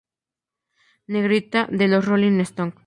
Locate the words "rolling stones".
2.07-2.73